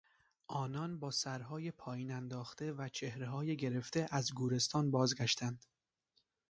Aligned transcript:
آنان 0.47 0.99
با 0.99 1.11
سرهای 1.11 1.71
پایین 1.71 2.11
انداخته 2.11 2.73
و 2.73 2.87
چهرههای 2.89 3.57
گرفته 3.57 4.07
از 4.11 4.33
گورستان 4.33 4.91
بازگشتند. 4.91 5.65